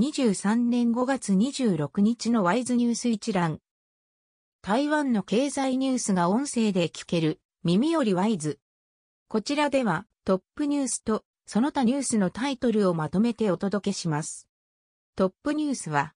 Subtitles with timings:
[0.00, 3.60] 2023年5月26日のワイズニュース一覧。
[4.62, 8.58] 台湾の経済ニュースが音声で聞ける耳よりワイズ。
[9.28, 14.48] こちらではトップニュースとその他ニュースのタイトルをまとめてお届けします。
[15.16, 16.14] トップニュースは、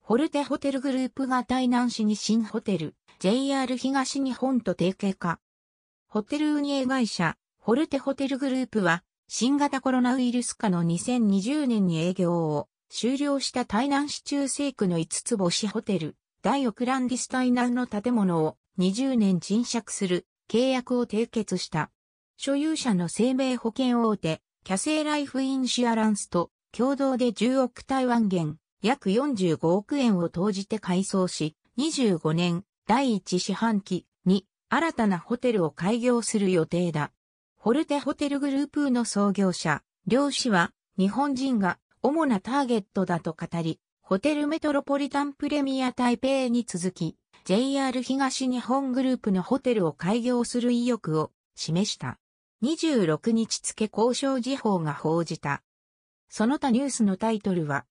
[0.00, 5.40] ホルテホテルグループが台南市に新ホテル、JR 東日本と提携化。
[6.08, 21.92] ホテル運営会社、ホルテホテルグループは、新型コロナウイルス下の2020年に営業を終了した台南市中西区の5つ星ホテル、大オクランディスタイナンの建物を20年賃借する契約を締結した。
[22.36, 37.12] 所有者の生命保険大手、キャセイライフインシアランスと共同で10億台湾元、約45億円を投じて改装し、25年第1四半期に新たなホテルを開業する予定だ。
[37.56, 52.18] ホルテホテルグループの創業者、両氏は日本人が主なターゲットだと語り、ホテルメトロポリタンプレミア台北に続き、JR 東日本グループのホテルを開業する意欲を示した。
[52.64, 55.62] 26日付交渉時報が報じた。
[56.30, 57.84] その他ニュースのタイトルは、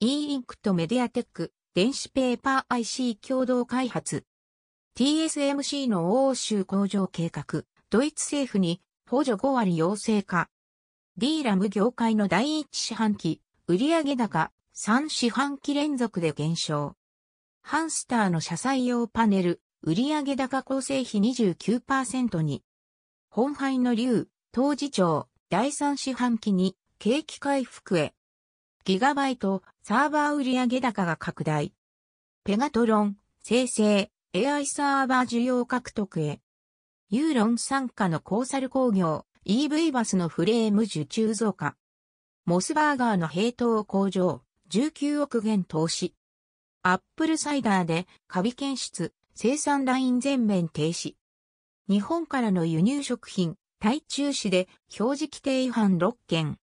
[0.00, 4.24] e インクとメディアテック、電子ペーパー IC 共同開発。
[4.98, 10.48] TSMC の欧州工場計画、ドイツ政府に補助5割要請か。
[11.18, 16.94] D ラム業界の第一四半期、売上高3四半期連続で減少。
[17.62, 22.62] ハンスターの車載用パネル、売上高構成比29%に。
[23.30, 28.12] 本杯の竜、当時長、第三四半期に景気回復へ。
[28.84, 31.72] ギガバイト、サーバー売上高が拡大。
[32.44, 36.42] ペガトロン、生成、AI サーバー需要獲得へ。
[37.08, 41.76] ユーロン参加のコーサル工業、EV バスのフレーム受注増加。
[42.46, 46.16] モスバーガーの平等工場、19億元投資。
[46.82, 51.14] アップルサイダーでカビ検出、生産ライン全面停止。
[51.88, 54.66] 日本からの輸入食品、台中市で
[54.98, 56.58] 表示規定違反6件。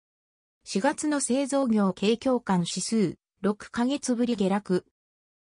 [0.66, 4.84] 4月の製造業景況感指数、6ヶ月ぶり下落。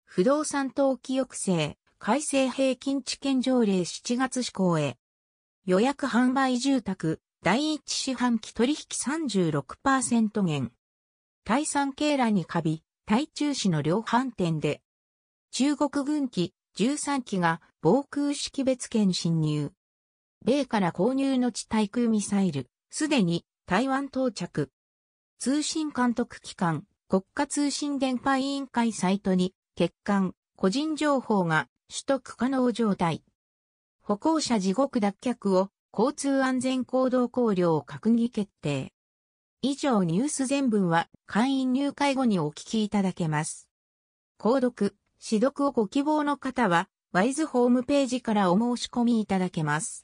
[0.04, 4.98] 不動産登記抑制、改正平均地権条例7月施行へ。
[5.68, 10.72] 予約販売住宅、第一四半期取引36%減。
[11.44, 14.82] 対産経欄にカビ、対中市の量販店で。
[15.52, 19.72] 中国軍機13機が防空識別圏侵入。
[20.44, 24.72] 米から購入の地対空ミサイル、すでに台湾到着。
[25.38, 33.24] 通信監督機関、国家通信電波委員会サイトに、欠陥、個人情報が取得可能状態。
[34.12, 38.92] 歩行者地獄脱却を交通安全行動考慮を閣議決定。
[39.62, 43.70] 以上ニュース全文は会員入会後にお聞きいただけます。
[44.38, 50.00] 購読、指読をご希望の方は、ワイズホームページからお申し込みいただけます。